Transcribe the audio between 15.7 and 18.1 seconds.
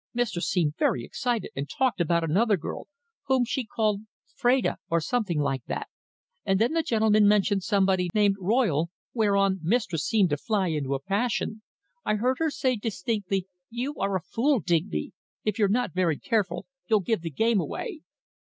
very careful you'll give the game away.'